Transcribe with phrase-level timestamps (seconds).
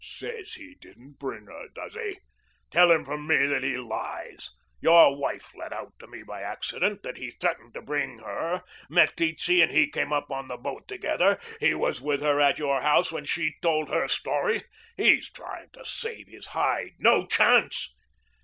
[0.03, 2.21] "Says he didn't bring her, does he?
[2.71, 4.49] Tell him from me that he lies.
[4.79, 8.63] Your wife let out to me by accident that he threatened to bring her.
[8.89, 11.39] Meteetse and he came up on the boat together.
[11.59, 14.63] He was with her at your house when she told her story.
[14.97, 16.93] He's trying to save his hide.
[16.97, 17.93] No chance."